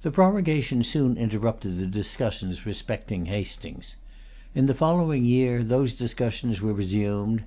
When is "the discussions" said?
1.76-2.64